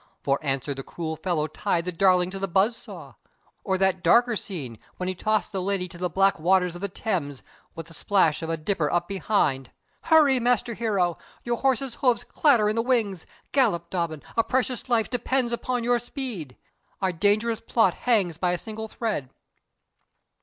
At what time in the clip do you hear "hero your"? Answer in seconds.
10.73-11.57